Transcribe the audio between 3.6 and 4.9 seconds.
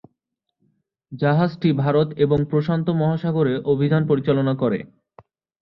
অভিযান পরিচালনা করে।